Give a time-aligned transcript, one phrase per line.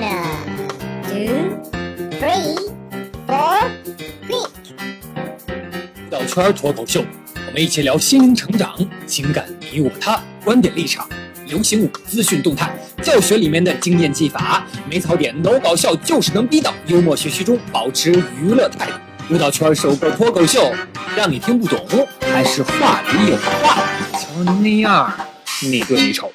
[0.00, 0.16] One,
[1.10, 1.60] two,
[2.18, 2.56] three,
[3.26, 3.70] four,
[4.26, 4.48] click.
[6.06, 7.04] 舞蹈圈脱口秀，
[7.46, 8.74] 我们一起聊心灵成长、
[9.06, 11.06] 情感你我他、观点立场、
[11.44, 18.10] 流行舞资讯动态、教学里面的经验技法，没槽点，no 搞笑，就是能逼到幽默学习中保持
[18.40, 19.34] 娱乐态度。
[19.34, 20.72] 舞蹈圈首个脱口秀，
[21.14, 23.86] 让你听不懂，还是话里有话。
[24.18, 25.12] 瞧您那样，
[25.62, 26.32] 你对你丑。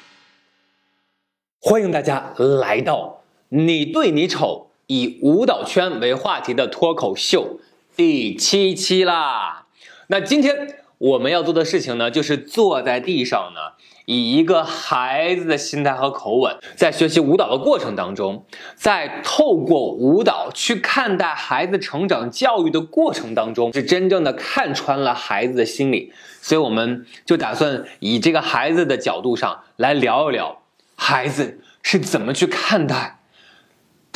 [1.60, 3.24] 欢迎大家来到
[3.56, 7.58] 你对你丑以舞蹈圈为话题的脱口秀
[7.96, 9.64] 第七期啦。
[10.08, 13.72] 那今天我们要做的事情呢，就是坐在地上呢，
[14.04, 26.12] 以一个孩子的心态和口吻，在学习舞蹈的过程当中，在透过舞蹈去看待孩子成长教育的过程当中，是真正的看穿了孩子的心理。
[26.42, 30.60] 所以我们就打算以这个孩子的角度上来聊一聊，
[30.94, 33.15] 孩子是怎么去看待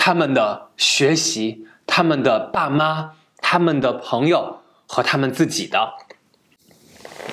[0.02, 5.93] 他们的学习、他们的爸妈、他们的朋友和他们自己的。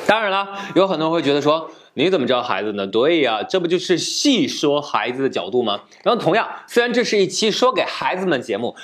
[0.05, 2.85] 当然了，有很多人会觉得说，你怎么知道孩子呢？
[2.85, 5.79] 对呀，这不就是细说孩子的角度吗？
[6.03, 8.75] 然后同样，虽然这是一期说给孩子们节目，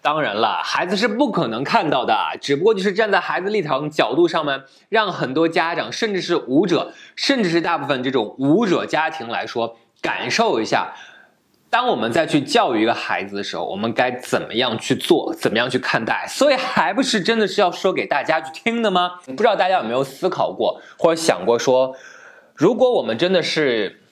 [0.00, 10.92] 当然了，孩子是不可能看到的，只不过就是站在孩子立场角度上面，让很多家长，甚至是舞者，甚至是大部分这种舞者家庭来说，感受一下。
[11.72, 16.26] 当我们再去教育一个孩子的时候，我们该怎么样去做，怎么样去看待？
[16.28, 19.12] 所以还不是真的是要说给大家去听的吗？
[19.24, 21.96] 不知道大家有没有思考过，或者想过说，
[22.54, 24.02] 如果我们真的是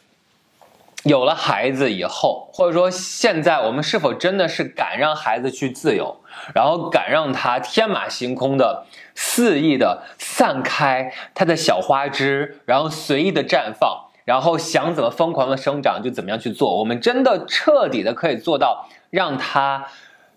[1.02, 6.22] 有了孩子以后，或者说现在我们是否真的是敢让孩子去自由，
[6.54, 14.06] 然后敢让他天马行空的、肆意的散开他的小花枝，然后随意的绽放？
[14.30, 19.88] 然后想怎么疯狂的生长就怎么样去做，我们真的彻底的可以做到让他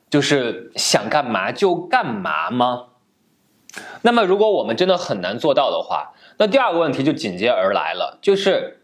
[0.09, 2.85] 就是想干嘛就干嘛吗？
[4.01, 8.81] 那么如果我们真的很难做到的话，那第二个问题就紧接而来了，就是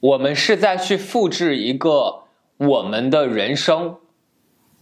[0.00, 2.24] 我们是在去复制一个
[2.58, 3.96] 我们的人生，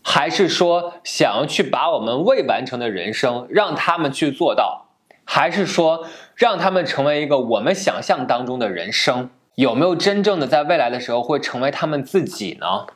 [0.03, 4.89] 还是说想要去把我们未完成的人生让他们去做到，
[5.25, 9.31] 还是说让他们成为一个我们想象当中的人生？
[9.59, 12.87] 有没有真正的在未来的时候会成为他们自己呢？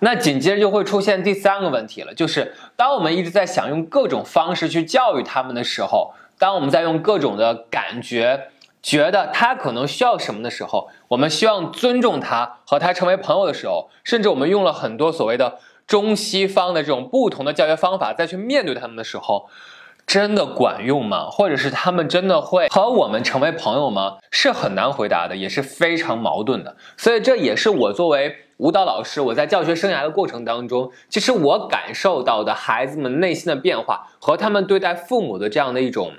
[0.00, 8.48] 那紧接着就会出现第三个问题了，就是当我们一直在想用各种方式去教育他们的时候，当我们在用各种的感觉
[8.82, 19.48] 觉得他可能需要什么的时候，我们希望尊重他和他成为朋友的时候，甚至我们用了很多所谓的中西方的这种不同的教学方法再去面对他们的时候。
[20.06, 21.30] 真的管用吗？
[21.30, 24.18] 或者是他们真的会和我们成为朋友吗？
[24.30, 26.76] 是很难回答的，也是非常矛盾的。
[26.98, 36.12] 所以这也是我作为舞蹈老师，我在教学生涯的过程当中，其实我感受到的孩子们内心的变化和他们对待父母的这样的一种，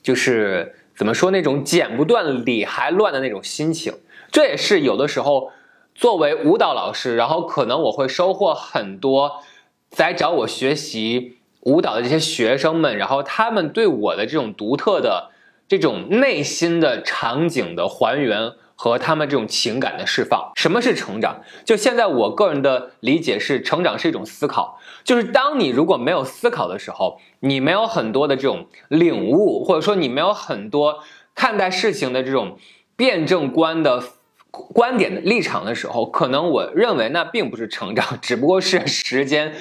[0.00, 3.94] 就是怎么说那种剪不断理还乱的那种心情。
[4.30, 5.50] 这也是有的时候
[5.94, 9.42] 作为舞蹈老师，然后可能我会收获很多
[9.90, 11.37] 在找我学习。
[11.62, 15.30] 舞蹈的这些学生们，然后他们对我的这种独特的
[15.66, 21.42] 这种内心的场景的还原和他们这种情感的释放，什么是成长？
[21.64, 31.00] 就现在我个人的理解是，成长是一种思考，就是当你如果没有思考的时候，你没有很多的这种领悟，或者说你没有很多
[31.34, 32.56] 看待事情的这种
[32.96, 34.02] 辩证观的
[34.50, 39.52] 观点的立场的时候，可能我认为那并不是成长，只不过是时间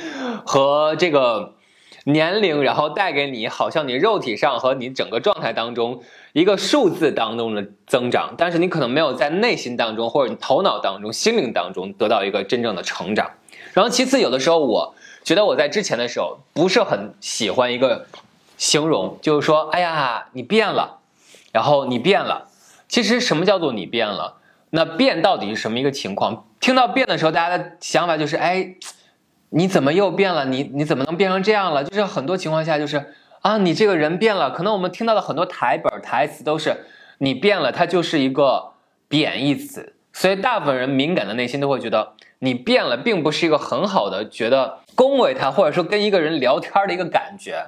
[0.46, 1.57] 和这个。
[2.08, 6.02] 年龄，然后带给你，好像你肉体上和你整个状态当中
[6.32, 13.32] 一个数字当中的增长，但是你可能没有在内心当中或者你头脑当中、心灵当中得到一个真正的成长。
[13.74, 18.08] 然后其次，有的时候我觉得我在之前的时候不是很喜欢一个
[18.56, 21.00] 形容，就是说，哎呀，你变了，
[21.52, 22.48] 然后你变了。
[22.88, 24.38] 其实什么叫做你变了？
[24.70, 26.48] 那变到底是什么一个情况？
[26.62, 28.76] 听到变的时候，大家的想法就是，哎。
[29.50, 30.46] 你怎么又变了？
[30.46, 31.84] 你你怎么能变成这样了？
[31.84, 34.52] 就是很多情况下就是啊，你这个人变了。
[34.52, 36.86] 可能我们听到的很多台本台词都是
[37.20, 38.74] 你变了，它就是一个
[39.08, 39.96] 贬义词。
[40.12, 47.68] 所以大部分人敏感的内心都会觉得你变了，并不是一个很好的觉得恭维他，或者说跟一个人聊天的一个感觉。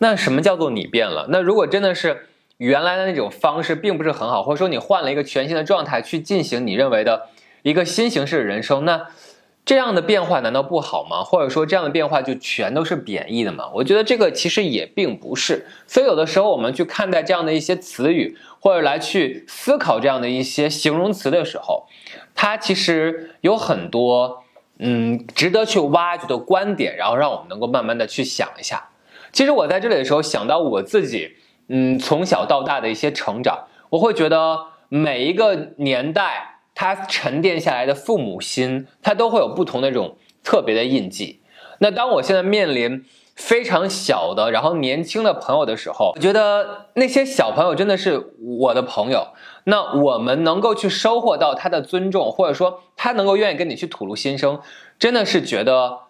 [0.00, 1.26] 那什么叫做你变了？
[1.30, 2.26] 那如果真的是
[2.58, 7.28] 原来的那种方式并不是很好，或者说你换了一个全新的状态去进行你认为的
[7.62, 9.06] 一个新形式的人生，那。
[9.66, 11.24] 这样的变化难道不好吗？
[11.24, 13.68] 或者说这样的变化就全都是贬义的吗？
[13.74, 15.66] 我觉得这个其实也并不是。
[15.88, 21.88] 所以有的时候我们去看待这样的一些词语，或者来去思考这样的一些形容词的时候，
[22.32, 24.44] 它其实有很多
[24.78, 28.90] 嗯，值得去挖掘的观点，然后让我们能够慢慢的去想一下。
[29.32, 31.32] 其实我在这里的时候想到我自己，
[31.68, 41.40] 嗯，从小到大的一些成长，我会觉得每一个年代他沉淀下来的父母心，他都会有不同的这种特别的印记。
[41.80, 49.28] 那当我现在面临非常小的，然后年轻的朋友的时候，我觉得那些小朋友真的是我的朋友。
[49.64, 54.60] 那我们能够去收获到他的尊重，或者说他能够愿意跟你去吐露心声，
[54.98, 56.00] 真的是觉得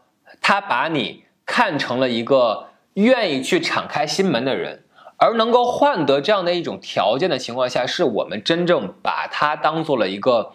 [0.42, 4.82] 他把你看成了一个愿意去敞开心门的人，
[5.16, 10.52] 而能够换得这样的一种条件的情况下，是我们真正把他当做了一个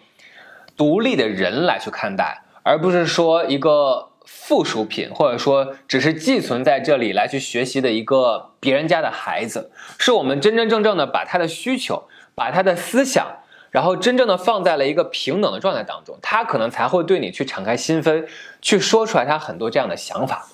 [0.76, 12.04] 独立的人来去看待，而不是说一个附属品，或者说只是寄存在这里来去学习的一个别人家的孩子，是我们真真正正的把他的需求。
[12.34, 13.26] 把他的思想，
[13.70, 18.24] 然后真正的放在了一个平等的状态当中，他可能才会对你去敞开心扉，
[18.62, 20.46] 去说出来他很多这样的想法。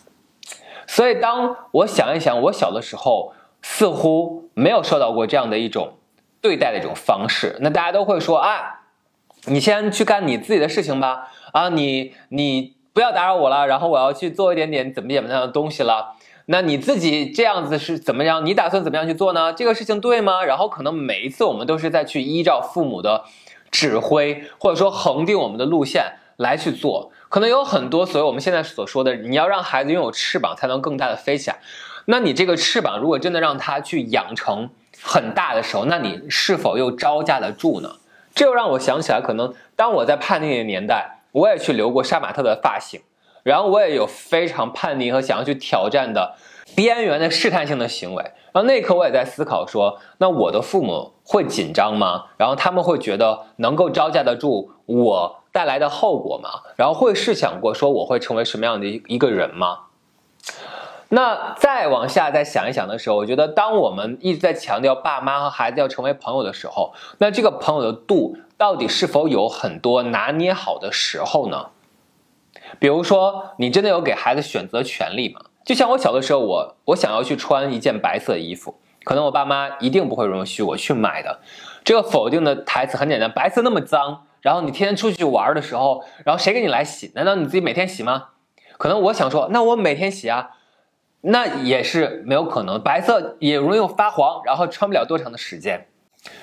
[0.89, 3.33] 所以，当我想一想，我小的时候
[3.63, 5.99] 似乎没有受到过这样的一种
[6.41, 8.81] 对待的一种方式，那大家都会说啊，
[9.47, 16.15] 你先去干你自己的事情吧，啊，你你不要打扰我了，然后我要去做一点点怎么怎么样的东西了。
[16.47, 18.47] 那你自己这样子是怎么样？
[18.47, 19.53] 你打算怎么样去做呢？
[19.53, 20.43] 这个事情对吗？
[20.43, 23.25] 然后可能每一次我们都是在去依照父母的
[23.71, 27.13] 指挥，或者说恒定我们的路线来去做。
[27.29, 31.59] 可能有很多，所以我们现在所说的，你要让孩子拥有翅膀，才能更大的飞起来。
[32.11, 34.71] 那你这个翅膀如果真的让他去养成
[35.03, 37.97] 很大的时候，那你是否又招架得住呢？
[38.35, 43.03] 这又让我想起来，可能当我在叛逆的年代，我也去留过杀马特的发型。
[43.43, 46.35] 然后我也有非常叛逆和想要去挑战的
[46.75, 48.23] 边缘的试探性的行为。
[48.53, 52.25] 然后那一刻我也在思考说，那我的父母会紧张吗？
[52.39, 56.49] 然后他们会觉得能够招架得住我带来的后果吗？
[56.77, 59.81] 然后会试想过说我会成为什么样的一一个人吗？
[61.11, 71.69] 那再往下再想一想的时候，我觉得当我们一直在强调爸妈和孩子要成为朋友的时候，那这个朋友的度到底是否有很多拿捏好的时候呢？
[72.79, 75.41] 比如说，你真的有给孩子选择权利吗？
[75.65, 81.41] 就像我小的时候，我我想要去穿一件白色衣服，可能我爸妈一定不会允许我去买的。
[81.85, 87.11] 这个否定的台词很简单：白色那么脏，然后你天天出去玩的时候，然后谁给你来洗？
[87.15, 88.27] 难道你自己每天洗吗？
[88.77, 90.51] 可能我想说，那我每天洗啊，
[91.21, 92.81] 那也是没有可能。
[92.83, 95.87] 白色也容易发黄，然后穿不了多长的时间。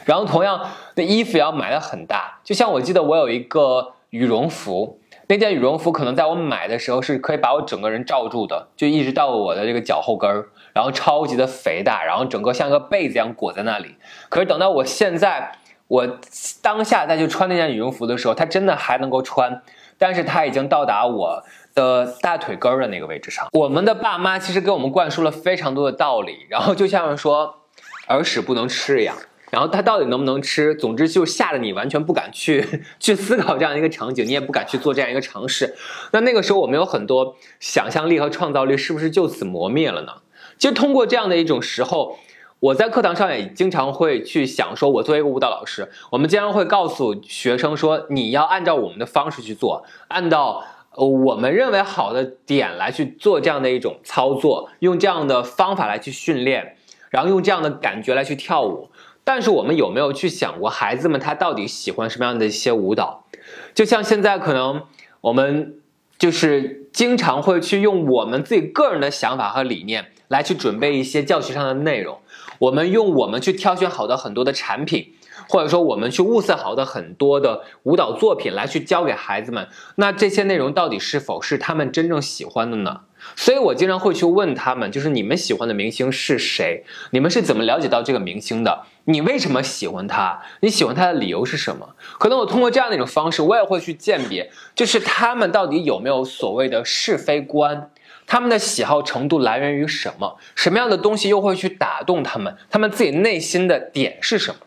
[0.06, 5.00] 然后同样，那衣服也要买的很大，就像我记得我有一个羽绒服。
[5.27, 13.95] 那件羽绒服可能在我买的时候是可以把我整个人罩住的，就一直到我的这个脚后跟儿，然后超级的肥大，然后整个像个被子一样裹在那里。
[14.30, 15.51] 可是等到我现在，
[15.88, 16.19] 我
[16.62, 19.63] 当下再去穿那件羽绒服的时候，它真的还能够穿，
[19.98, 21.44] 但是它已经到达我
[21.75, 23.48] 的大腿根儿的那个位置上。
[23.51, 27.62] 我们的爸妈其实给我们灌输了非常多的道理，然后就像说
[28.07, 29.16] 耳屎不能吃一样。
[29.51, 30.74] 然后它到底能不能吃？
[30.75, 35.75] 总之就吓得你完全不敢去去思考这样一个场景，你也不敢去做这样一个尝试。
[36.12, 40.13] 那那个时候我们有很多想象力和创造力，是不是就此磨灭了呢？
[40.57, 42.18] 其实通过这样的一种时候，
[42.60, 56.77] 我在课堂上也经常会去想说，我作为一个舞蹈老师，我们经常会告诉学生说，你要按照我们的方式去做，按照我们认为好的点来去做这样的一种操作，用这样的方法来去训练，
[57.10, 58.89] 然后用这样的感觉来去跳舞。
[59.24, 63.25] 但是我们有没有去想过，孩子们他到底喜欢什么样的一些舞蹈？
[63.74, 64.84] 就像现在可能
[65.22, 65.79] 我们
[66.19, 72.19] 就是经常会去用我们自己个人的想法和理念来去准备一些教学上的内容，
[72.60, 75.14] 我们用我们去挑选好的很多的产品，
[75.49, 79.67] 或者说我们去物色好的很多的舞蹈作品来去教给孩子们。
[79.95, 83.01] 那这些内容到底是否是他们真正喜欢的呢？
[83.35, 86.83] 所以，我经常会去问他们，就是你们喜欢的明星是谁？
[87.09, 88.83] 你们是怎么了解到这个明星的？
[89.05, 90.39] 你为什么喜欢他？
[90.59, 91.95] 你喜欢他的理由是什么？
[92.19, 97.89] 可能我通过这样的一种方式，我也会去鉴别，就是他们到底有没有所谓的是非观，
[98.27, 100.37] 他们的喜好程度来源于什么？
[100.53, 102.55] 什么样的东西又会去打动他们？
[102.69, 104.57] 他们自己内心的点是什么？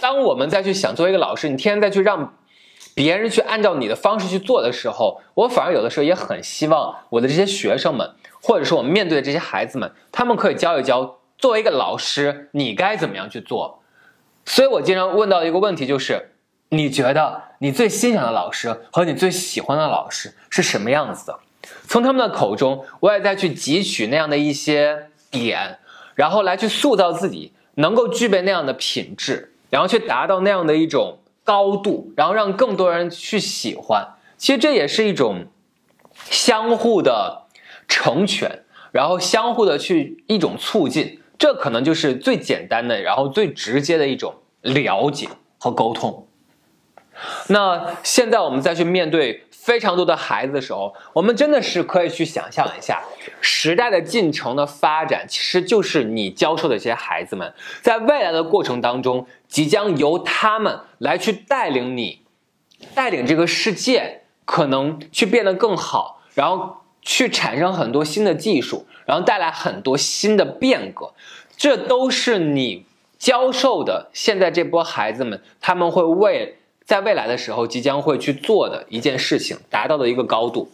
[0.00, 2.34] 当我们再去想，作为一个老师，你天天再去让。
[2.92, 13.82] 别人去按照你的方式去做的时候，我反而有的时候也很希望我的这些学生们，或者说我们面对的这些孩子们，他们可以教一教，作为一个老师，你该怎么样去做。
[14.44, 16.32] 所以我经常问到一个问题，就是
[16.70, 21.38] 你觉得你最欣赏的老师和你最喜欢的老师是什么样子的？
[21.86, 25.78] 从他们的口中，我也在去汲取那样的一些点，
[26.16, 31.18] 然后来去塑造自己，能够具备那样的品质，然后去达到那样的一种。
[31.42, 34.06] 高度，然后让更多人去喜欢，
[34.36, 35.46] 其实这也是一种
[36.26, 37.46] 相互的
[37.88, 46.28] 成全，然后相互的去一种促进，这可能就是最简单的，然后最直接的一种了解和沟通。
[47.48, 53.02] 那现在我们再去面对非常多的孩子的时候，我们真的是可以去想象一下，
[53.42, 57.52] 时代的进程的发展，其实就是你教授的这些孩子们，
[57.82, 62.22] 在未来的过程当中，即将由他们来去带领你，
[62.94, 71.12] 带领这个世界，可能去变得更好，然后去产生很多新的技术，然后带来很多新的变革，
[71.58, 72.86] 这都是你
[73.18, 76.56] 教授的现在这波孩子们，他们会为。
[76.90, 80.68] 在未来的时候，即将会去做的一件事情，达到的一个高度。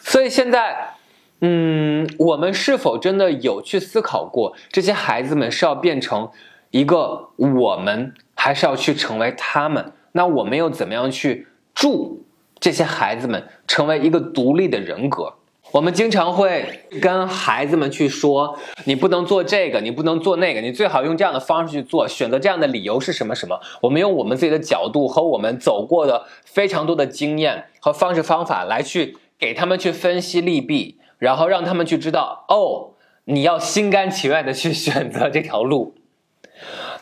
[0.00, 0.94] 所以现在，
[1.40, 6.30] 嗯，我们是否真的有去思考过，这些孩子们是要变成
[6.70, 9.92] 一个我们，还是要去成为他们？
[10.12, 12.24] 那我们又怎么样去助
[12.60, 15.34] 这些孩子们成为一个独立的人格？
[15.72, 23.60] 我们经常会跟孩子们去说，你不能做这个，你不能做那个，你最好用这样的方式去做，选择这样的理由是什么什么？
[23.82, 32.94] 我们用我们自己的角度和我们走过的非常多的经验和方式方法来去给他们去分析利弊，然后让他们去知道，哦，
[33.24, 35.94] 你要心甘情愿的去选择这条路。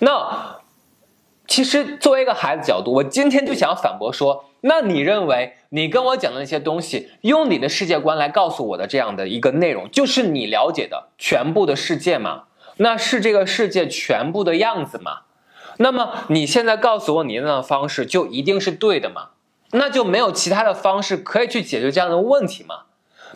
[0.00, 0.58] 那
[1.54, 4.46] 其实作为一个孩子角度，我今天就想反驳说。
[4.62, 12.46] 那你认为你跟我讲的那些东西，用你的世界观来告诉我的这样的一个内容，就是你了解的全部的世界吗？
[12.78, 15.18] 那是这个世界全部的样子吗？
[15.76, 19.28] 那么你现在告诉我你那样的方式就一定是对的吗？
[19.70, 22.86] 那就没有其他的方式可以去解决这样的问题吗？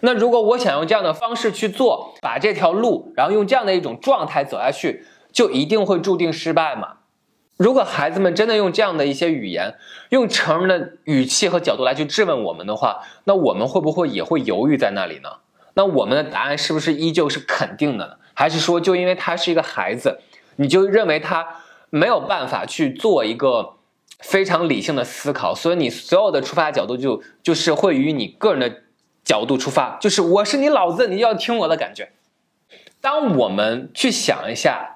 [0.01, 6.95] 那如果我想用这样的方式去做，把这条路，然后用这样的一种状态走下去，就一定会注定失败吗？
[7.59, 9.75] 如果孩子们真的用这样的一些语言，
[10.11, 15.29] 用成人的语气和角度来去质问我们的话，那我们会不会也会犹豫在那里呢？
[15.75, 18.15] 那我们的答案是不是依旧是肯定的呢？
[18.33, 20.21] 还是说，就因为他是一个孩子，
[20.55, 21.49] 你就认为他
[21.91, 23.75] 没有办法去做一个
[24.21, 28.83] 非常理性的思考，所以你所有的出发角度就就是会与你个人的
[29.25, 32.13] 角度出发，就是我是你老子，你要听我的感觉。
[33.01, 34.95] 当我们去想一下。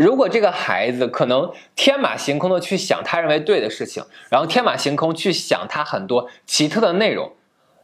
[0.00, 7.32] 如果这个孩子可能天马行空的去想他认为对的事情，然后天马行空去想他很多奇特的内容，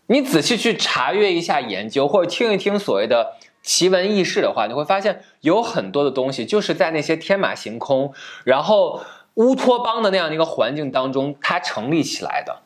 [0.06, 9.02] 你仔细去查阅一下研究，或者听一听所谓的奇闻异事的话，你会发现有很多的东西就是在那些天马行空，然后
[9.34, 12.62] 乌托邦的那样的一个环境当中，它成立起来的。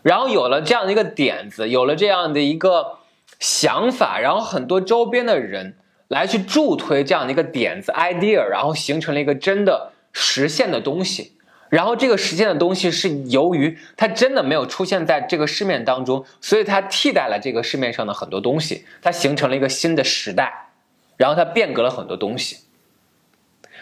[0.00, 3.00] 然后有了这样的一个点子，有了这样的一个
[3.38, 5.76] 想法，然后很多周边的人。
[6.08, 11.32] 来去助推这样的一个点子 idea，然后形成了一个真的实现的东西。
[11.70, 20.68] 然后这个实现的东西是由于它真的没有出现在这个市面当中，所以它替代了这个市面上的很多东西，它形成了一个新的时代，
[21.16, 22.58] 然后它变革了很多东西。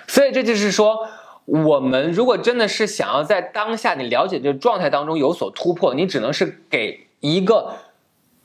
[0.07, 1.07] 所以这就是说，
[1.45, 7.75] 我们如果真的是想要在当下你了解这个状态当中有所突破，你只能是给一个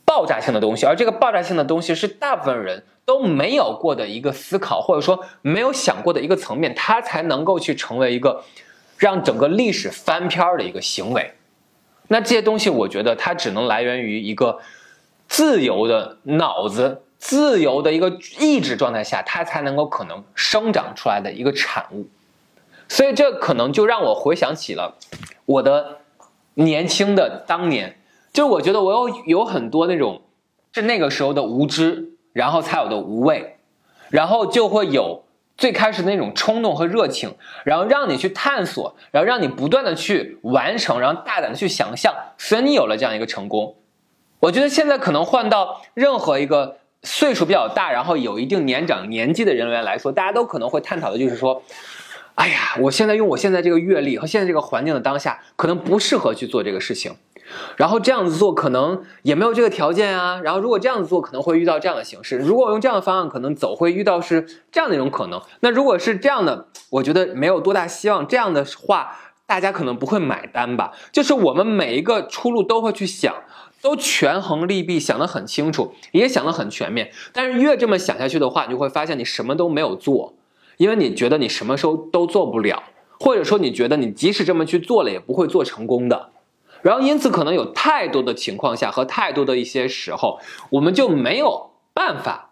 [0.04, 2.84] 爆炸性的东西，而这个爆炸性的东西是大部分人。
[3.08, 8.44] 都没有过的一个思考，或者说没有想过的一个层面，它才能够去成为一个
[8.98, 11.32] 让整个历史翻篇儿的一个行为。
[12.10, 14.60] 那这些东西，我觉得它只能来源于一个
[15.30, 22.08] 自由的脑子、自由的一个意志状态下，它才能够可能生长出来的一个产物。
[22.90, 24.98] 所以，这可能就让我回想起了
[25.46, 26.00] 我的
[26.56, 27.98] 年轻的当年，
[28.34, 30.24] 就我觉得我有有很多那种
[30.74, 32.17] 是那个时候的无知。
[32.38, 33.56] 然后才有的无畏，
[34.12, 35.24] 然后就会有
[35.58, 37.34] 最开始的那种冲动和热情，
[37.66, 43.76] 然后让你去探索，然后让你不断的去完成，然后大胆的去想象，所以你有了这样一个成功。
[44.40, 51.64] 我觉得现在可能换到任何一个岁数比较大，然后有一定年长年纪的人员来说，大家都可能会探讨的就是说，
[52.36, 57.16] 哎呀，我现在用我现在这个阅历和现在这个环境的当下，可能不适合去做这个事情。
[57.76, 60.40] 然后这样子做可能也没有这个条件啊。
[60.44, 62.38] 然后如果这样子做可能会遇到这样的形式。
[62.38, 65.42] 如果用这样的方案可能走会遇到是这样的一种可能。
[65.62, 68.28] 那如果是这样的，我觉得没有多大希望。
[68.28, 70.92] 这样的话大家可能不会买单吧。
[71.12, 73.34] 就是我们每一个出路都会去想，
[73.82, 77.12] 都权衡利弊，想得很清楚，也想得很全面。
[77.32, 80.34] 但是越这么想下去的话，你就会发现你什么都没有做，
[80.78, 82.84] 因为你觉得你什么时候都做不了，
[83.20, 86.32] 或者说你觉得你即使这么去做了也不会做成功的。
[86.82, 92.52] 然后，因此可能有太多的情况下和太多的一些时候，我们就没有办法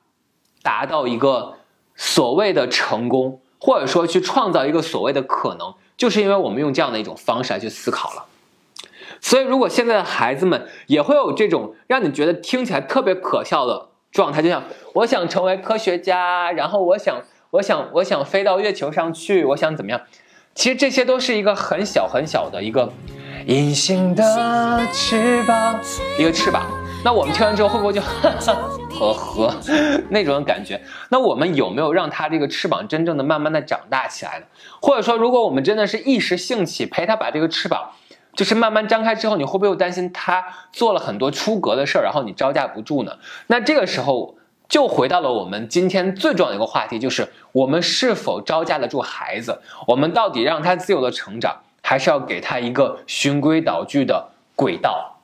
[0.61, 1.55] 达到一个
[1.95, 8.25] 所谓的成功，或者说去创造一个所谓的可能，就是因为我们用这样的一种方式来去思考了。
[9.21, 14.63] 所以，如果现在的孩子们也会有这种让你觉得听起来特别可笑的状态，就像
[14.93, 20.01] 我想成为科学家，然后我想，我想，我想飞到月球上去，我想怎么样？
[20.53, 22.91] 其实这些都是一个很小很小的一个
[23.47, 25.79] 隐形的翅膀，
[26.17, 26.65] 一个翅膀。
[27.03, 28.53] 那我们听完之后会不会就哈哈
[28.89, 29.55] 呵呵
[30.09, 30.81] 那种感觉？
[31.09, 34.45] 那我们有没有让它这个翅膀真正的慢慢的长大起来呢？
[34.81, 37.91] 或者说，如果我们真的是一时兴起陪他把这个翅膀。
[38.33, 43.13] 就是慢慢张开之后，你会不会又担心他做了很多出格的事儿，然后你招架不住呢？
[43.47, 44.35] 那这个时候
[44.67, 49.61] 就回到了我们今天最重要的一个话题，就是我们是否招架得住孩子？
[49.87, 55.19] 我们到底让他自由的成长，还是要给他一个循规蹈矩的轨道？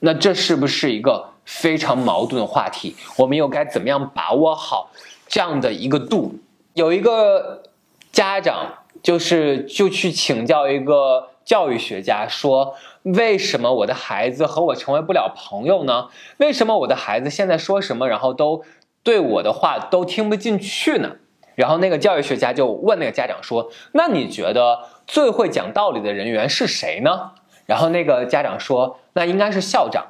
[0.00, 2.96] 那这是不是一个非常矛盾的话题？
[3.16, 4.90] 我们又该怎么样把握好
[5.28, 6.34] 这样的一个度？
[6.74, 7.62] 有一个
[8.10, 11.28] 家长就是就去请教一个。
[11.42, 16.06] 教育学家说：“为什么我的孩子和我成为不了朋友呢？
[16.36, 18.62] 为什么我的孩子现在说什么，然后都
[19.02, 21.16] 对我的话都听不进去呢？”
[21.60, 27.32] 然后那个教育学家就问那个家长说：“那你觉得最会讲道理的人员是谁呢？”
[27.66, 30.06] 然后那个家长说：“那应该是校长。”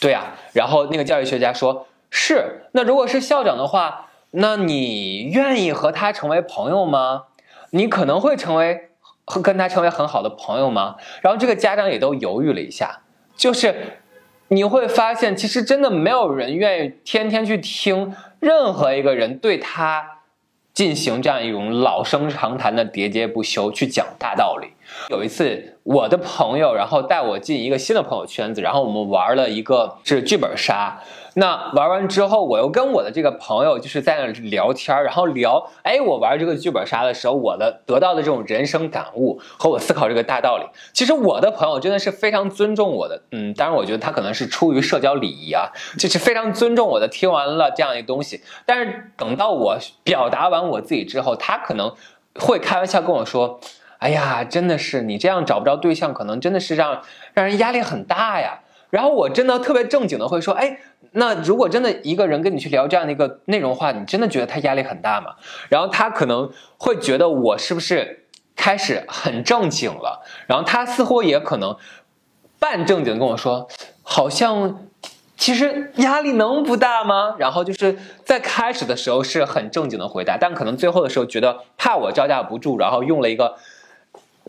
[0.00, 0.34] 对啊。
[0.52, 2.62] 然后那个教育学家说：“是。
[2.72, 7.24] 那如果是校长的话，那你愿意和他成为朋友吗？
[7.70, 8.88] 你可能会成为。”
[9.24, 10.96] 和跟他成为很好的朋友吗？
[11.22, 13.02] 然后这个家长也都犹豫了一下，
[13.36, 14.00] 就是
[14.48, 20.11] 你会发现，其实真的没有人愿意天天去听任何一个人对他
[20.74, 24.68] 进行这样一种老生常谈的喋喋不休去讲大道理。
[25.10, 31.00] 有一次，我的朋友然后带我进一个新的朋友圈子，然后我们玩了一个是剧本杀。
[31.34, 40.64] 那玩完之后，我又跟我的这个朋友就是在那聊天然后聊，哎，我玩这个剧本杀的时候，我的得到的这种人生感悟和我思考这个大道理。
[40.92, 47.08] 其实我的朋友真的是非常尊重我的，嗯，当然我觉得他可能是出于社交礼仪啊，就是非常尊重我的。
[47.08, 51.94] 听完了这样一个东西，但是等到我表达完我自己之后，他可能
[52.38, 53.60] 会开玩笑跟我说
[53.98, 60.78] ：“哎呀，真的是你这样找不着对象，可能真的是让让人压力很大呀。”然后我真的特别正经的会说：“哎。”
[61.12, 65.34] 那如果真的一个人跟你去聊这样的一个内容的话，你真的觉得他压力很大吗？
[65.68, 70.24] 然后他可能会觉得我是不是开始很正经了？
[70.46, 71.76] 然后他似乎也可能
[72.58, 73.68] 半正经的跟我说，
[74.02, 74.86] 好像
[75.36, 77.34] 其实压力能不大吗？
[77.38, 83.56] 然后就是在开始的时候是很正经的回答，但可能最后的时候觉得怕我招架不住，然后用了一个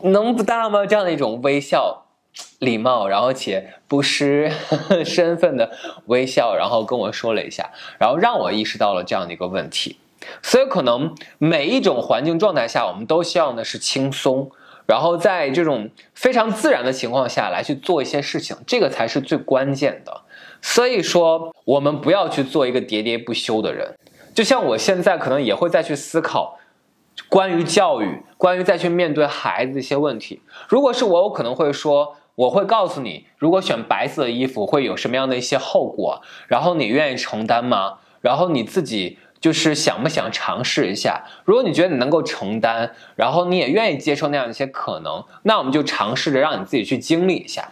[0.02, 2.03] 能不大吗这样的一种微笑。
[2.58, 4.50] 礼貌，然后且不失
[5.04, 5.70] 身份的
[6.06, 9.98] 微笑，然后跟我说了一下，然后让我意识到了这样的一个问题。
[10.42, 14.50] 所以，可能每一种环境状态下，我们都希望的是轻松，
[14.86, 20.22] 然后在这种非常自然的情况下来去做一些事情，这个才是最关键的。
[20.62, 23.94] 所以说，我们不要去做一个喋喋不休的人。
[24.34, 26.58] 就像我现在可能也会再去思考
[27.28, 30.40] 关于教育，关于再去面对孩子一些问题。
[30.68, 32.16] 如果是我，我可能会说。
[32.36, 37.98] 我会告诉你，如果选白色的衣服会有什么样的一些后果，然后你愿意承担吗？
[38.20, 41.24] 然后你自己就是想不想尝试一下？
[41.44, 47.68] 如果你觉得你能够承担，然后你也愿意接受那样一些可能，那我们就尝试着让你自己去经历一下。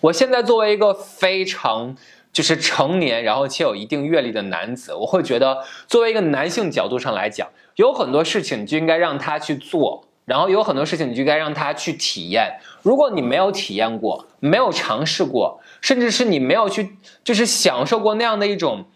[0.00, 1.94] 我现在作为一个非常
[2.32, 10.05] 就是成年，然后且有一定阅历的男子，我会觉得作为一个男性角度上来讲，有很多事情就应该让他去做。
[10.26, 12.58] 然后有很多事情，你就该让他去体验。
[12.82, 18.86] 如果你没有体验过，没有尝试过，甚至是你没有去，就是享受过那样的一种，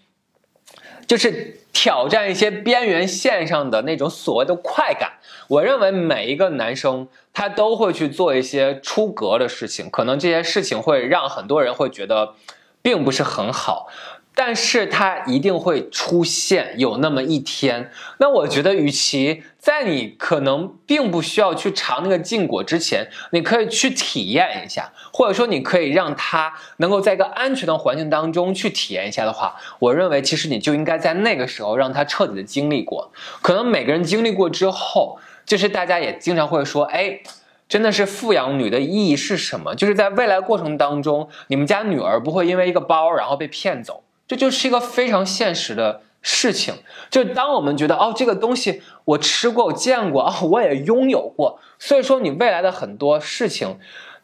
[1.06, 5.12] 就是挑战一些边缘线上的那种所谓的快感。
[5.48, 12.34] 我认为每一个男生他都会去做一些出格的事情，可能这些事情会让很多人会觉得
[12.82, 13.88] 并不是很好。
[14.34, 33.12] 但是它一定会出现有那么一天，那我觉得，与其在你可能并不需要去尝那个禁果之前，你可以去体验一下，或者说你可以让他能够在一个安全的环境当中去体验一下的话，我认为其实你就应该在那个时候让他彻底的经历过。
[33.42, 37.20] 可能每个人经历过之后，就是大家也经常会说，哎，
[37.68, 39.74] 真的是富养女的意义是什么？
[39.74, 44.02] 就是在未来过程当中，你们家女儿不会因为一个包然后被骗走。
[44.30, 46.72] 这就是一个非常现实的事情，
[47.10, 53.80] 就当我们觉得哦，这个东西我吃过、我见过，哦，我也拥有过，所以说你未来的很多事情，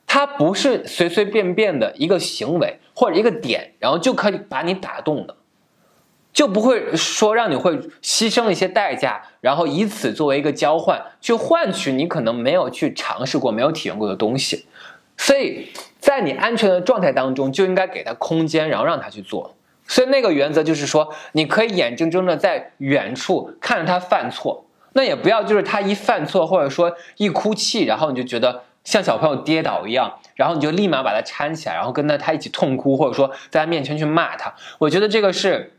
[0.06, 5.34] 它不是随随便便的一个行为或者一个点，然后就可以把你打动的，
[6.32, 14.66] 就不会说让你会牺牲一些代价，然后以此作为一个交换，去换取你可能没有去尝试过、没有体验过的东西，
[15.16, 15.66] 所以。
[15.98, 19.56] 在你安全的状态当中，就应该给他空间，然后让他去做。
[19.86, 34.54] 所以那个原则就是说，你可以眼睁睁的在远处看着他犯错，那也不要就是他一犯错或者说一哭泣，然后你就觉得像小朋友跌倒一样，然后你就立马把他搀起来，然后跟他他一起痛哭，或者说在他面前去骂他。
[34.78, 35.72] 我觉得这个是。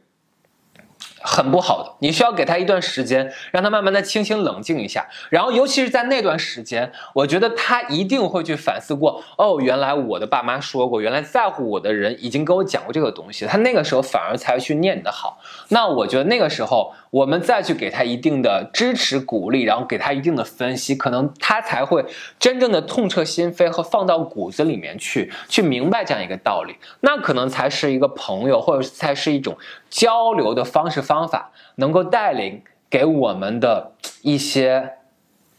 [1.22, 22.06] 很不好的，你需要给他一段时间，让他慢慢的清醒冷静一下，然后尤其是在那段时间，我觉得他一定会去反思过，哦，原来我的爸妈说过，原来在乎我的人已经跟我讲过这个东西，他那个时候反而才去念你的好，那我觉得那个时候我们再去给他一定的支持鼓励，然后给他一定的分析，可能他才会
[22.38, 29.58] 真正的痛彻心扉和放到骨子里面去，去明白这样一个道理，那可能才是一个朋友，或者才是一种
[29.90, 30.98] 交流的方式。
[31.08, 33.94] 方法能够带领给我们的
[34.24, 34.94] 一些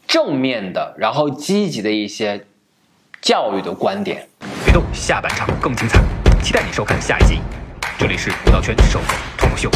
[0.05, 2.45] 正面的，然后积极的一些
[3.21, 4.27] 教育的观点。
[4.63, 5.99] 别动，下半场更精彩，
[6.43, 7.39] 期待你收看下一集。
[7.97, 9.71] 这里是舞蹈圈手口脱口秀。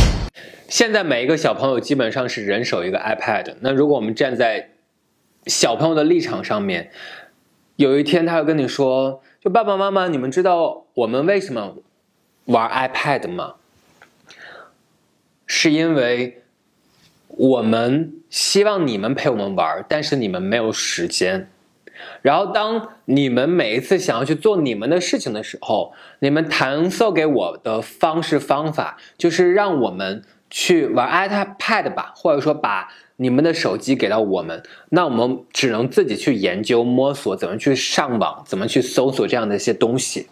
[0.69, 3.55] 现在每一个小朋友基本上是人手一个 iPad。
[3.61, 4.69] 那如果我们站在
[5.47, 6.91] 小朋友的立场上面，
[7.77, 11.77] 有一天他会跟你说：“就爸爸妈妈，你们知道我们为什么
[12.45, 13.55] 玩 iPad 吗？”
[15.47, 16.43] 是因为
[17.27, 21.49] 我们希望你们陪我们玩，但是你们没有时间。
[22.21, 40.27] 然后当你们每一次想要去做你们的事情的时候，你们弹奏给我的方式方法就是让我们去玩 iPad 吧，或者说把你们的手机给到我们，那我们只能自己去研究摸索怎么去上网，怎么去搜索这样的一些东西。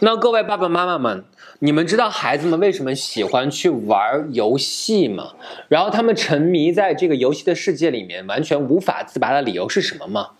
[0.00, 1.24] 那各位爸爸妈妈们。
[1.64, 5.32] 你们知道孩子们为什么喜欢去玩游戏吗？
[5.68, 10.32] 然后他们沉迷在这个游戏的世界里面，完全无法自拔的理由是什么吗？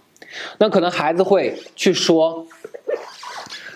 [0.58, 2.46] 那可能孩子会去说，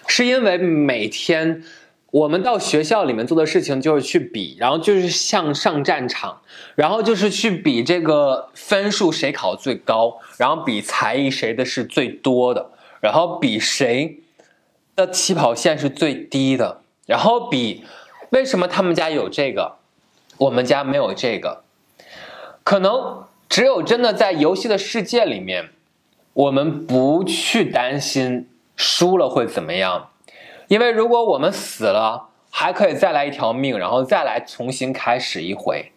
[0.06, 1.64] 是因为每天
[2.10, 6.42] 我们到学校里面做的事情就是去比，然后就是像上战场，
[6.74, 14.18] 然后就是去比这个分数谁考最高，然后比才艺谁的是最多的，然后比谁
[14.94, 16.82] 的起跑线是最低的。
[17.08, 17.86] 然后比，
[18.28, 19.76] 为什么他们家有这个，
[20.36, 21.62] 我们家没有这个？
[22.62, 25.70] 可能只有真的在游戏的世界里面，
[26.34, 30.10] 我们不去担心输了会怎么样，
[30.68, 35.92] 因为如果我们死了，还可以再来一条命，然后再来重新开始一回。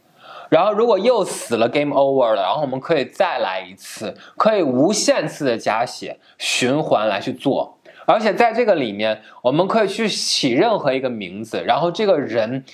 [0.48, 7.78] 然后如果又死了，game over 了，然后我们可以再来一次，可以无限次的加血循环来去做。
[8.08, 12.66] 而且在这个里面，我们可以去起任何一个名字，然后这个人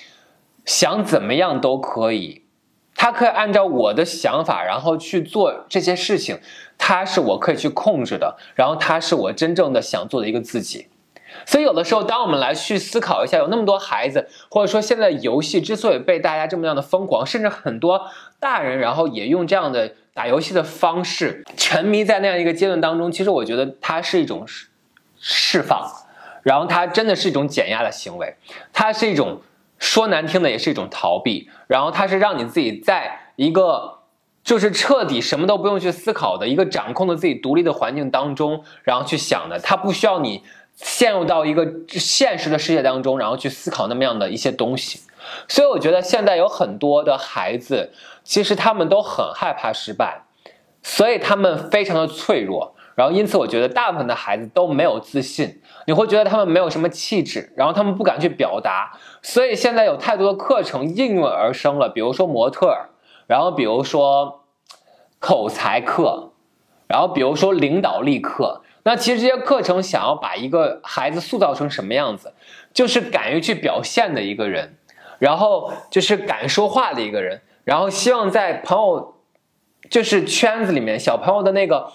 [0.64, 2.42] 想怎么样都可以，
[2.94, 6.40] 他可以按照我的想法，然后去做这些事情，
[6.76, 10.88] 他是我可以去控制的，然后他是我真正的想做的一个自己。
[11.44, 18.00] 所以有的时候，当我们来去思考一下，有那么多孩子，或者说现在游戏之所以被大家这么样的疯狂，甚至很多
[18.40, 24.46] 大人，然后也用这样的打游戏的方式沉迷在那样一个阶段当中，其实我觉得它是一种。
[25.30, 25.86] 释放，
[26.42, 28.34] 然后它真的是一种减压的行为，
[28.72, 29.42] 它是一种
[29.78, 31.50] 说难听的，也是一种逃避。
[31.66, 33.98] 然后它是让你自己在一个
[34.42, 39.58] 就是彻底什么都不用去思考的一个掌控的自己独立的环境当中，然后去想的。
[39.58, 40.42] 它不需要你
[40.76, 45.02] 陷入到一个现实的世界当中，然后去思考那么样的一些东西。
[45.46, 47.92] 所以我觉得现在有很多的孩子，
[48.24, 50.22] 其实他们都很害怕失败，
[50.82, 52.74] 所以他们非常的脆弱。
[52.98, 58.90] 然后，因此我觉得大部分的孩子都没有自信，你会觉得他们没有什么气质，然后他们不敢去表达。
[59.22, 62.76] 所以现在有太多的课程应运而生了，比如说模特，
[63.28, 64.40] 然后比如说
[65.20, 66.32] 口才课，
[66.88, 68.62] 然后比如说领导力课。
[68.82, 72.34] 那其实这些课程想要把一个孩子塑造成什么样子，
[72.74, 74.76] 就是敢于去表现的一个人，
[75.20, 79.14] 然后就是敢说话的一个人，然后希望在朋友
[79.88, 81.92] 就是圈子里面小朋友的那个。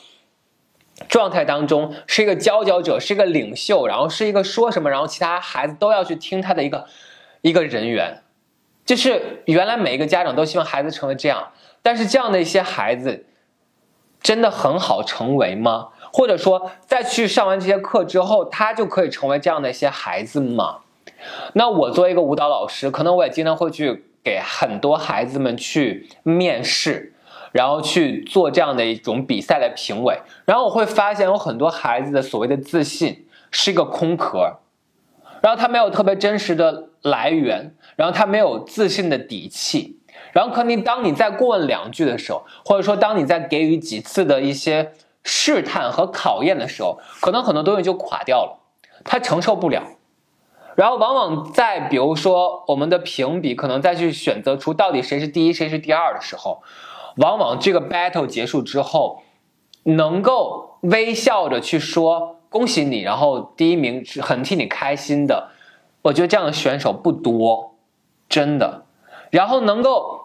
[1.09, 6.87] 状态当中是一个佼佼者，是一个领袖，然后是一个说什么，然后其他孩子都要去听他的一个
[7.41, 8.23] 一个人员，
[8.85, 13.25] 就是原来每一个家长都希望孩子成为这样，但是这样的一些孩子
[14.21, 15.89] 真的很好成为吗？
[16.11, 20.79] 或者说在去上完这些课之后，他就可以成为这样的一些孩子吗？
[21.53, 27.12] 那我作为一个舞蹈老师，可能我也经常会去给很多孩子们去面试。
[27.53, 34.57] 然后去做这样的一种比赛的评委，然后我会发现有很多孩子的所谓的自信是一个空壳，
[35.39, 39.99] 然后他没有特别真实的来源，然后他没有自信的底气，
[40.31, 44.91] 然后可能当你再过问两句的时候，或者说当你在给予几次的一些
[45.23, 48.59] 试探和考验的时候，可能很多东西就垮掉了，
[49.05, 49.83] 他承受不了。
[50.75, 56.63] 然后往往在比如说我们的评比，可能再去选择出到底谁是第一，谁是第二的时候，
[57.15, 59.23] 往往这个 battle 结束之后，
[59.83, 65.49] 能够微笑着去说恭喜你，然后第一名是很替你开心的。
[66.03, 67.75] 我觉得这样的选手不多，
[68.27, 68.85] 真的。
[69.29, 70.21] 然后能够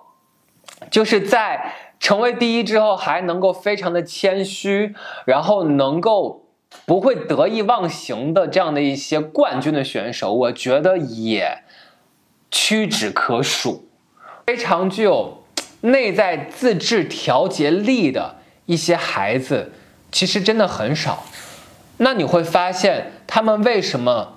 [0.90, 6.44] 就是在成为第一之后，还能够非常的谦虚，然后能够。
[6.84, 11.62] 不会得意忘形的这样的一些冠军的选手，我觉得也
[12.50, 13.88] 屈指可数。
[14.46, 15.38] 非常具有
[15.80, 18.36] 内在自制调节力的
[18.66, 19.72] 一些孩子，
[20.10, 21.24] 其实真的很少。
[21.98, 24.34] 那你会发现，他们为什么？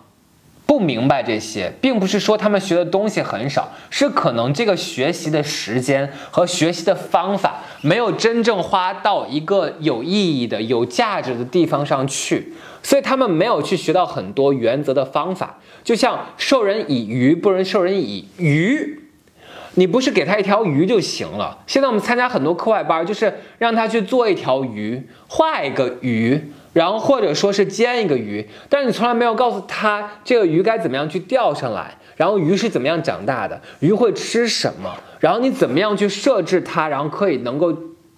[0.64, 15.60] 不明白这些，并不是说他们学的东西很少，是可能这个学习的时间和学习的方法没有真正花到一个有意义的、有价值的地方上去，所以他们没有去学到很多原则的方法。
[15.84, 19.01] 就像授人以鱼，不能授人以渔。
[19.76, 21.58] 你不是给他一条鱼就行了。
[21.68, 26.52] 现在我们参加很多课外班，就是让他去做一条鱼，画一个鱼。
[26.74, 37.76] 然后或者说是煎一个鱼，但是你从来没有告诉他这个鱼该怎么样去钓上来，然后鱼是怎么样长大的，鱼会吃什么，然后你怎么样去设置它，然后可以能够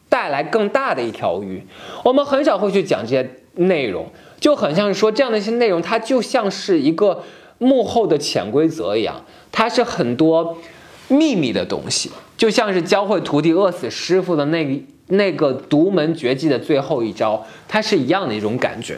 [0.08, 1.66] 带来更大的一条鱼。
[2.04, 4.08] 我们很少会去讲这些内容，
[4.40, 7.24] 就很像是说这样的一些内容，它就像是一个
[7.58, 10.60] 幕后的潜规则一样，它是很多
[11.08, 14.84] 秘密的东西，就像是教会徒弟饿死师傅的那。
[15.08, 18.98] 那个独门绝技的最后一招，它是一样的一种感觉。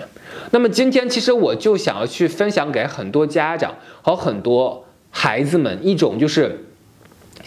[0.51, 6.63] 那么今天其实我就想要去分享给很多家长和很多孩子们一种就是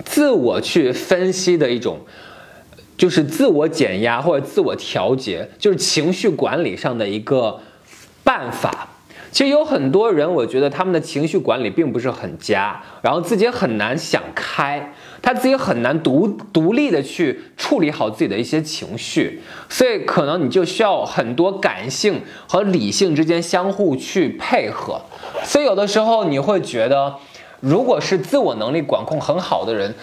[0.04, 2.00] 自我去分析的一种，
[2.96, 7.60] 就是自我减压或者自我调节，就是情绪管理上的一个
[8.24, 8.88] 办法。
[9.30, 25.00] 其实有很多人，我觉得他们的情绪管理并不是很佳，然后自己很难想开，他自己很难独独立的去处理好自己的一些情绪，所以可能你就需要很多感性和理性之间相互去配合。
[25.44, 27.14] 所以有的时候你会觉得，
[27.60, 29.94] 如果是自我能力管控很好的人，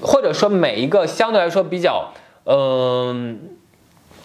[0.00, 2.12] 或者说每一个相对来说比较，
[2.44, 3.38] 嗯。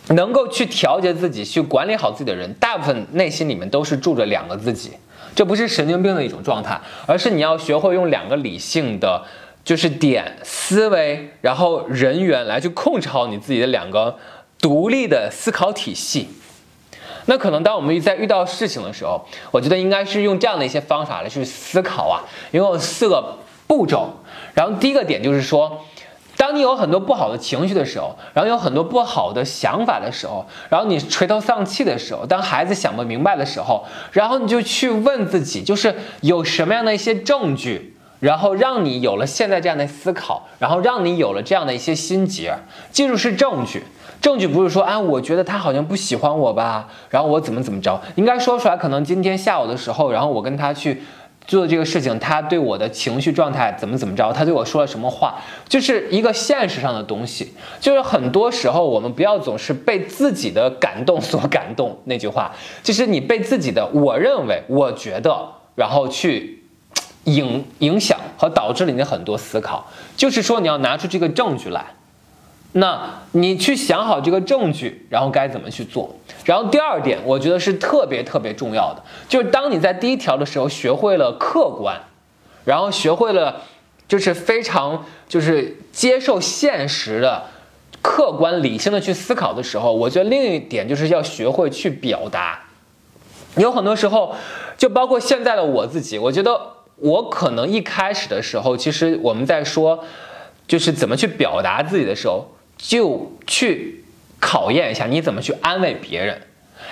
[0.10, 4.91] 能够去调节自己、去管理好自己的人，大部分内心里面都是住着两个自己。
[5.36, 9.24] 这不是神经病的一种状态，而是你要学会用两个理性的，
[9.63, 14.17] 就是点思维，然后人员来去控制好你自己的两个
[14.60, 16.28] 独立的思考体系。
[17.28, 24.10] 那可能当我们在遇到事情的时候，我觉得应该是用这样的一些方法来去思考啊，因为有四个步骤。
[24.56, 25.86] 然后第一个点就是说。
[26.39, 42.56] 当你有很多不好的情绪的时候，然后有很多不好的想法的时候，然后你垂头丧气的时候，当孩子想不明白的时候，然后你就去问自己，就是有什么样的一些证据，然后让你有了现在这样的思考，然后让你有了这样的一些心结。
[42.89, 43.84] 记住是证据，
[44.21, 48.78] 证据不是说，哎，我觉得他好像不喜欢我吧，然后我怎么怎么着，应该说出来。
[48.78, 51.04] 可能今天下午的时候，然后我跟他去。
[51.50, 54.32] 做这个事情，他对我的情绪状态怎么怎么着？
[54.32, 55.42] 他对我说了什么话？
[55.68, 57.52] 就是一个现实上的东西。
[57.80, 62.00] 就是很多时候，我们不要总是被自己的感动所感动。
[62.06, 62.52] 那句话，
[62.84, 66.64] 就是你被自己的“我认为”“我觉得”，然后去
[67.24, 69.88] 影影响和导致了你的很多思考。
[70.16, 71.84] 就是说，你要拿出这个证据来。
[72.73, 76.15] 那你去想好这个证据，然后该怎么去做？
[76.45, 81.99] 然后第二点，我觉得是特别特别重要的，就是当你在第一条的时候学会了客观，
[82.65, 83.63] 然后学会了
[84.08, 87.43] 就是非常就是接受现实的
[88.03, 92.60] 客观理性的去思考的时候，我觉得另一点就是要学会去表达。
[93.58, 94.36] 有很多时候，
[94.77, 96.62] 就包括现在的我自己，我觉得
[96.97, 100.03] 我可能一开始的时候，其实我们在说
[100.67, 102.47] 就是怎么去表达自己的时候。
[102.80, 104.04] 就去
[104.39, 106.42] 考验一下你怎么去安慰别人。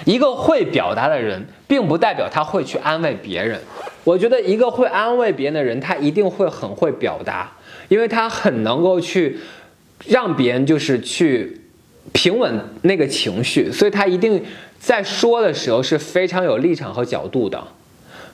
[0.06, 3.60] 一个会表达的人，并不代表他会去安慰别人。
[4.04, 7.54] 我觉得一个会安慰别人的人，他一定会很会表达，
[7.88, 9.40] 因为他很能够去
[10.06, 11.62] 让别人就是去
[12.12, 14.44] 平稳那个情绪，所以他一定
[14.78, 17.64] 在说的时候是非常有立场和角度的。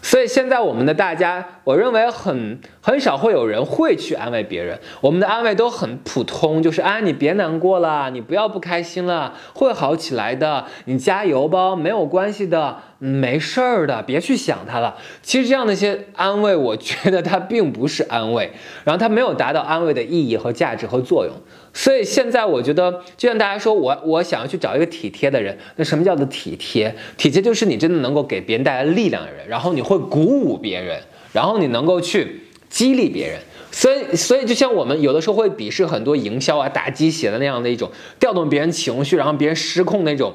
[0.02, 4.80] 所以现在我们的大家，我认为很很少会有人会去安慰别人。
[5.02, 14.98] 我们的安慰都很普通，就是啊，你别难过了，你不要不开心了，会好起来的，你加油吧，没有关系的，没事儿的，别去想它了。
[15.24, 18.52] 其实这样的一些安慰，我觉得它并不是安慰，
[18.84, 21.34] 然后它没有达到安慰的意义和价值和作用。
[21.76, 26.94] 所以现在我觉得，就像大家说我我想要去找一个体贴的人，那什么叫做体贴？
[27.18, 31.02] 体贴就是你真的能够给别人带来力量的人，然后你会鼓舞别人，
[31.34, 33.42] 然后你能够去激励别人。
[33.72, 40.32] 所以，所以就像我们有的时候会鄙视很多营销啊、打鸡血的那样的一种调动别人情绪，然后别人失控那种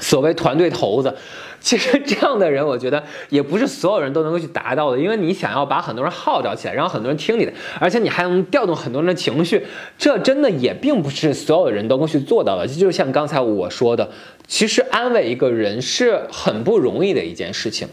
[0.00, 1.16] 所谓团队头子。
[1.60, 9.64] 其实这样的人，我觉得也不是所有人都能够去达到的，因为你想要把很多人号召起来，然后很多人听你的，而且你还能调动很多人的情绪，
[9.98, 12.66] 这真的也并不是所有人都能够去做到的。
[12.66, 14.10] 这就像刚才我说的，
[14.48, 17.86] 其实安慰一个人是很不容易的一件事情。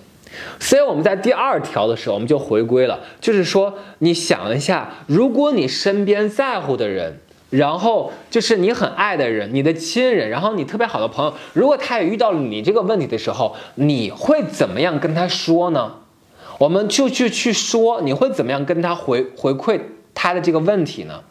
[0.60, 7.20] 所以我们在第二条的时候，我们就回归了，就是说，你想一下，如果你身边在乎的人，
[7.50, 15.94] 然后就是你很爱的人，你的亲人，然后你特别好的朋友，如果他也遇到了你这个问题的时候，你会怎么样跟他说呢？
[16.60, 19.80] 我们就去去说，你会怎么样跟他回回馈
[20.14, 21.22] 他的这个问题呢？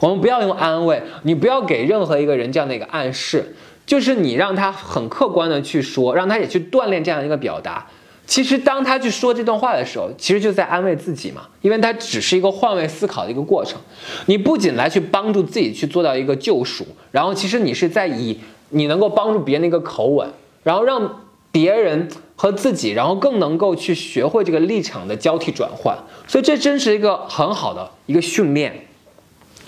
[0.00, 7.86] 我们不要用安慰，你不要给任何一个人这样的一个暗示，就是你让他很客观的去说，让他也去锻炼这样一个表达。
[8.30, 13.80] 其实，当他去说这段话的时候，其实就在安慰自己嘛，因为他只是一个换位思考的一个过程。
[14.26, 18.38] 你不仅来去帮助自己去做到一个救赎，然后其实你是在以
[18.68, 25.98] 你能够帮助别人的一个口吻，然后让别人和自己，然后更能够去学会这个立场的交替转换。
[26.28, 28.86] 所以这真是一个很好的一个训练。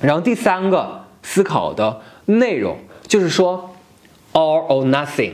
[0.01, 3.75] 然后第三个思考的内容就是说
[4.33, 5.33] ，all or nothing。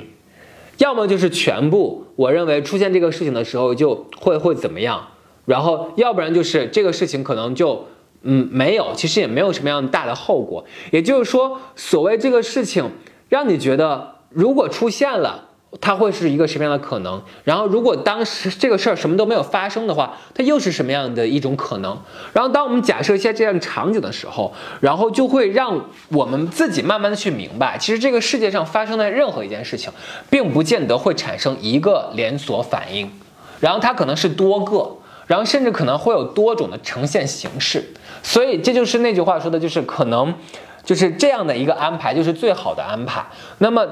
[0.78, 5.08] 要么就是全部，我认为出现这个事情的时候就会会怎么样，
[5.44, 7.86] 然后要不然就是这个事情可能就
[8.22, 10.64] 嗯没有，其实也没有什么样大的后果。
[10.90, 12.90] 也就是说，所谓这个事情
[13.28, 15.47] 让你觉得如果出现了。
[15.82, 17.22] 它会是一个什么样的可能？
[17.44, 21.96] 然后，如果当时这个事儿什么都没有发生的话，它又是什么样的一种可能？
[22.32, 25.78] 然后，当我们假设一些这样场景的时候，然后就会让
[26.08, 29.92] 我们自己慢慢的去明白，其实这个世界上发生的任何一件事情，
[30.30, 33.10] 并不见得会产生一个连锁反应，
[33.60, 34.90] 然后它可能是多个，
[35.26, 37.92] 然后甚至可能会有多种的呈现形式。
[38.22, 40.32] 所以，这就是那句话说的，就是可能
[40.82, 43.22] 就是这样的一个安排，就是最好的安排。
[43.58, 43.86] 那么。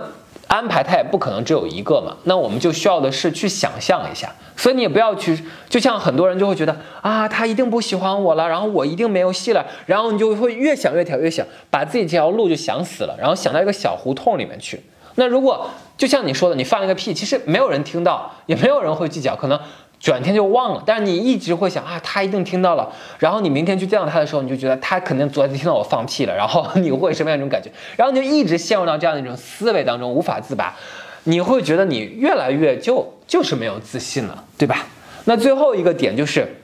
[0.48, 14.80] 安排它也不可能只有一个嘛，那我们就需要的是去想象一下，所以你也不要去，就像很多人就会觉得啊，他一定不喜欢我了，然后我一定没有戏了，然后你就会越想越跳越想，把自己这条路就想死了，然后想到一个小胡同里面去。
[15.16, 19.58] 那如果就像你说的，你放了个屁，其实没有人听到，也没有人会计较，可能。
[20.06, 22.88] 转天就忘了，但是你一直会想啊，他一定听到了。
[23.18, 26.32] 然后你明天去见到他的时候，你就觉得他肯定昨天听到我放屁了。
[26.32, 27.68] 然后你会什么样一种感觉？
[27.96, 30.76] 然后你就一直陷入到这样的一种思维当中，无法自拔。
[31.24, 34.86] 你会觉得你越来越就就是没有自信了，对吧？
[35.24, 36.54] 那最后一个点就是，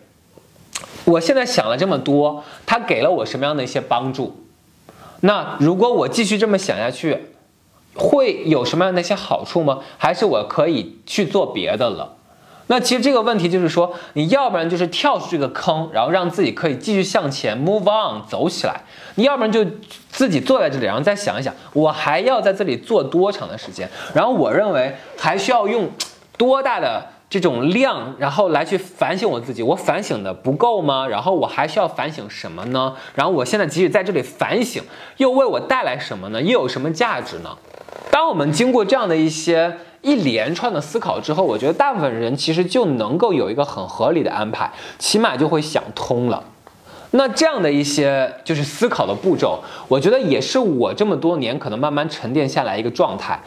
[1.04, 4.40] 我现在想了这么多，他给了我什么样的一些帮助？
[5.22, 7.18] 那如果我继续这么想下去，
[7.96, 9.80] 会有什么样的一些好处吗？
[9.98, 12.14] 还是我可以去做别的了？
[12.68, 18.74] 那其实这个问题就是说，你要不然就是跳出这个坑，然后让自己可以继续向前 move on 走起来；
[19.16, 19.66] 你要不然就
[20.10, 23.88] 自己坐在这里，然后再想一想，我还要在这里做多长的时间？
[24.14, 25.90] 然后我认为还需要用
[26.38, 29.62] 多大的这种量，然后来去反省我自己。
[29.62, 31.06] 我反省的不够吗？
[31.06, 32.94] 然后我还需要反省什么呢？
[33.14, 34.82] 然后我现在即使在这里反省，
[35.18, 36.40] 又为我带来什么呢？
[36.40, 37.50] 又有什么价值呢？
[38.10, 39.76] 当我们经过这样的一些。
[40.02, 46.42] 一连串的思考之后，我觉得大部分人其实就能够有一个很合理的安排，起码就会想通了。
[47.12, 53.38] 那这样的一些就是思考的步骤，我觉得也是我这么多年可能慢慢沉淀下来一个状态。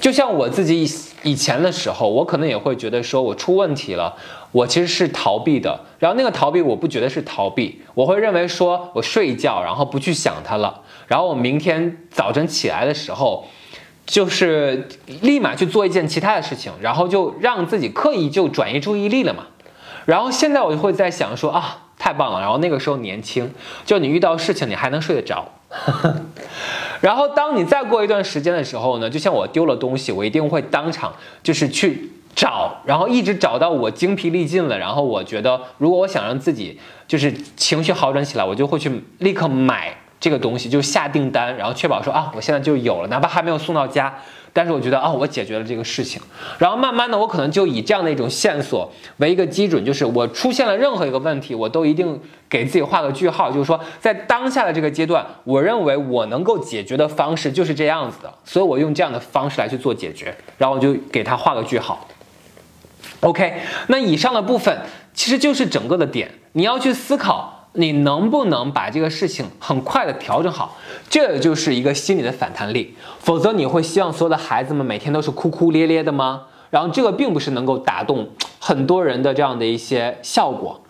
[0.00, 4.14] 就像我自己以以前的时候，我可能也会觉得说我出问题了，
[4.52, 5.80] 我其实是逃避的。
[5.98, 13.44] 然后那个逃避，我不觉得是逃避，我会认为说我睡一觉，然后不去想它了，然后我明天早晨起来的时候。
[14.08, 14.88] 就是
[15.20, 19.44] 立马去做一件其他的事情，然后就让自己刻意就转移注意力了嘛。
[20.06, 22.40] 然后现在我就会在想说啊，太棒了。
[22.40, 23.52] 然后那个时候年轻，
[23.84, 25.46] 就你遇到事情你还能睡得着。
[27.02, 34.78] 然后当你再过一段时间的时候呢，就像我丢了东西，我一定会当场就是去找，然后一直找到我精疲力尽了。
[34.78, 39.94] 然后我觉得，如果我想让自己就是情绪好转起来，我就会去立刻买。
[40.20, 44.12] 这个东西就下订单，然后确保说啊，我现在就有了，哪怕还没有送到家，
[44.52, 46.20] 但是我觉得啊，我解决了这个事情。
[46.58, 62.08] 然后慢慢的，我可能就以这样的一种线索为一个基准，就是我出现了任何一个问题，我都一定给自己画个句号，就是说在当下的这个阶段，我认为我能够解决的方式就是这样子的，所以我用这样的方式来去做解决，然后我就给他画个句号。
[63.20, 63.54] OK，
[63.88, 64.76] 那以上的部分
[65.12, 70.76] 其实就是整个的点，你要去思考，你能不能把这个事情很快的调整好，
[71.08, 72.96] 这就是一个心理的反弹力。
[73.20, 76.42] 否则你会希望所有的孩子们每天都是哭哭咧咧的吗？
[76.70, 80.80] 然后这个并不是能够打动很多人的这样的一些效果。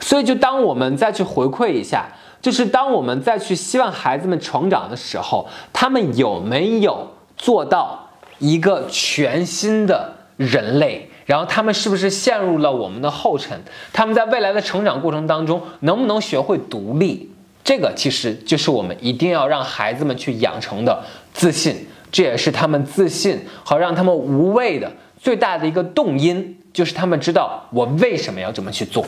[0.00, 2.06] 所以就当我们再去回馈一下，
[2.40, 11.07] 就是当我们再去希望孩子们成长的时候，他们有没有做到一个全新的人类？
[11.28, 13.60] 然后他们是不是陷入了我们的后尘？
[13.92, 17.28] 他们在未来的成长过程当中，能不能学会独立？
[17.62, 21.04] 这个其实就是我们一定要让孩子们去养成的
[21.34, 29.04] 自信，这也是他们自信和让他们无畏的最大的一个动因，就是他们知道我为什么要这么去做。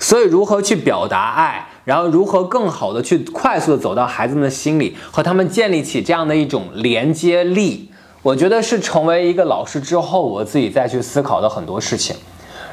[0.00, 7.88] 所以，如何去表达爱，然后如何更好的去快速的走到孩子们的心里，和他们建立起这样的一种连接力。
[8.22, 12.14] 我觉得是成为一个老师之后，我自己再去思考的很多事情。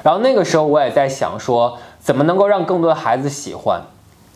[0.04, 3.82] 然后那个时候我也在想说，怎么能够让更多的孩子喜欢，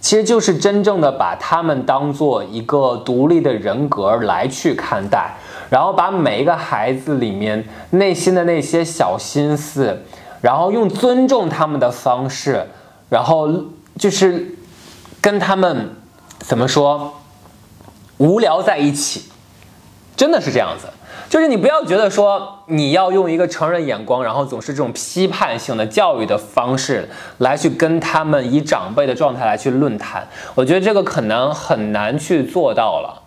[0.02, 5.36] 其实就是真正的把他们当做一个独立的人格来去看待，
[5.70, 10.02] 然后把每一个孩子里面内心的那些小心思，
[10.42, 12.68] 然后用尊重他们的方式，
[13.10, 13.48] 然后
[13.98, 14.58] 就是
[15.22, 15.92] 跟他们
[16.40, 17.14] 怎么说，
[18.18, 19.30] 无聊在一起，
[20.18, 20.88] 真的是这样子。
[21.34, 27.10] 就是你不要觉得说你要用一个成人眼光，然后总是这种批判性的教育的方式
[27.40, 33.20] 来去跟他们以长辈的状态来去论坛，我觉得这个可能很难去做到了。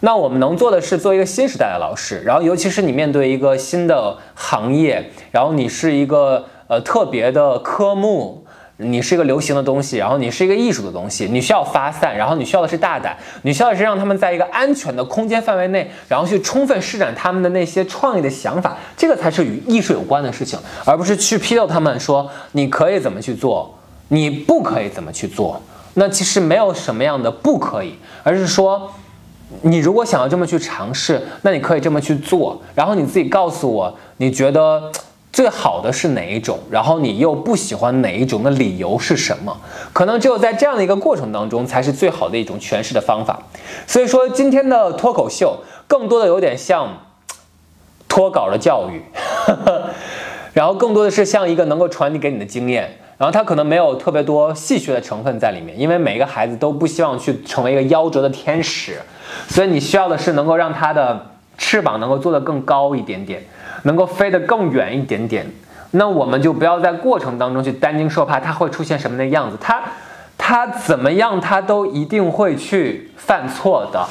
[0.00, 8.46] 那我们能做的是做一个新时代的老师，然后尤其是你面对一个新的行业，然后你是一个呃特别的科目。
[8.82, 23.78] 你是一个流行的东西，然后你是一个艺术的东西，你需要发散，然后你需要的是大胆，你需要的是让他们在一个安全的空间范围内，然后去充分施展他们的那些创意的想法，这个才是与艺术有关的事情，而不是去批斗他们说你可以怎么去做，
[24.08, 25.60] 你不可以怎么去做。
[25.94, 28.90] 那其实没有什么样的不可以，而是说
[29.60, 34.90] 你如果想要这么去尝试，那你可以这么去做，然后你自己告诉我，你觉得。
[35.32, 36.58] 最好的是哪一种？
[36.70, 39.56] 然后你又不喜欢哪一种的理由是什么？
[39.92, 43.42] 可能只有在这样的一个过程当中，才是最好的一种诠释的方法。
[43.86, 46.98] 所以说，今天的脱口秀更多的有点像
[48.08, 49.02] 脱稿的教育，
[50.52, 52.96] 然后更多的是像一个能够传递给你的经验。
[53.16, 58.98] 然后它可能没有特别多戏谑的成分在里面，因为每一个孩子都不希望去成为一个夭折的天使，
[59.46, 61.26] 所以你需要的是能够让他的
[61.58, 63.44] 翅膀能够做得更高一点点。
[63.82, 65.46] 能够飞得更远一点点，
[65.92, 69.56] 那我们就不要在过程当中去担惊受怕，它会出现什么的样子？
[69.60, 69.82] 它，
[70.36, 71.40] 它怎么样？
[71.40, 74.06] 它都一定会去犯错的。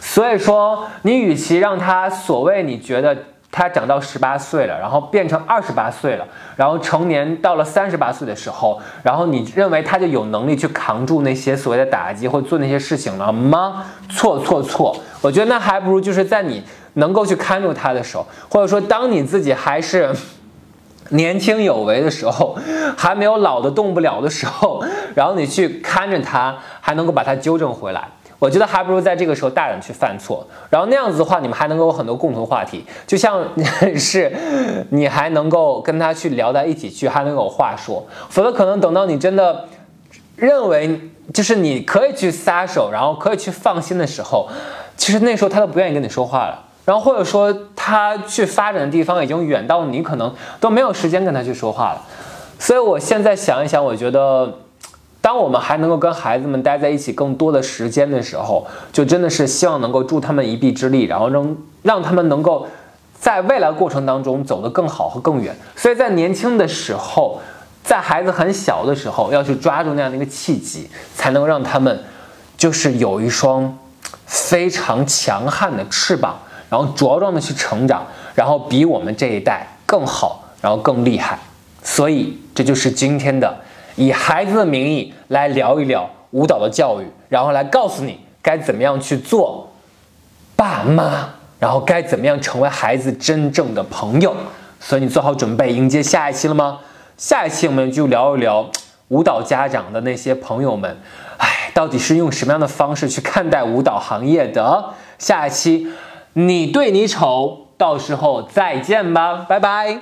[0.00, 3.16] 所以说，你与其让他所谓你觉得
[3.50, 13.86] 他长到十八岁了，然后变成二十八岁了，然后成年到了三十八岁的时候，然后你认为他就有能力去扛住那些所谓的打击或做那些事情了吗？
[14.08, 14.96] 错错错！
[15.20, 16.62] 我觉得那还不如就是在你。
[16.98, 20.14] 能够去看住他的时候，或者说当你自己还是
[21.10, 22.56] 年轻有为的时候，
[22.96, 24.84] 还没有老的动不了的时候，
[25.16, 28.06] 然后你去看着他，还能够把他纠正回来，
[28.38, 33.42] 我觉得还不如在这个时候大胆去犯错，然后那样子的话，你们还能够有很多共同话题，就像
[33.96, 34.30] 是
[34.90, 39.64] 你还能够跟他去聊在一起去，还能有话说，否则可能等到你真的
[40.36, 41.00] 认为
[41.32, 44.46] 就是你可以去撒手，然后可以去放心的时候，
[44.98, 46.66] 其实那时候他都不愿意跟你说话了。
[46.88, 52.02] 然后或者说他去发展的地方已经远到你可能都没有时间跟他去说话了，
[52.58, 54.50] 所以我现在想一想，我觉得，
[55.20, 62.66] 当我们还能够跟孩子们待在一起更多的时间的时候，就真的是希望能够助他们一臂之力，然后让让他们能够
[63.20, 65.54] 在未来过程当中走得更好和更远。
[65.76, 67.38] 所以在年轻的时候，
[67.84, 72.02] 在孩子很小的时候，要去抓住那样的一个契机，才能让他们
[72.56, 73.76] 就是有一双
[74.24, 76.34] 非常强悍的翅膀。
[76.70, 81.38] 然后茁壮的去成长，然后比我们这一代更好，然后更厉害。
[81.82, 83.56] 所以这就是今天的
[83.96, 89.72] 以孩子的名义来聊一聊舞蹈的教育，然后来告诉你该怎么样去做
[90.54, 94.34] 爸妈，然后该怎么样成为孩子真正的朋友。
[94.80, 96.80] 所以你做好准备迎接下一期了吗？
[97.16, 98.68] 下一期我们就聊一聊
[99.08, 100.96] 舞蹈家长的那些朋友们，
[101.38, 104.84] 哎，到底是用什么样的方式去看待舞蹈行业的？
[105.18, 105.88] 下一期。
[106.40, 109.98] 你对你丑，到时候再见吧，拜拜。